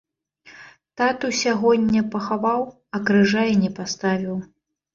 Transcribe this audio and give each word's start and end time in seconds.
Тату 1.01 1.27
сягоння 1.41 2.01
пахаваў, 2.17 2.61
а 2.97 3.05
крыжа 3.13 3.47
і 3.53 3.57
не 3.63 3.73
паставіў. 3.79 4.35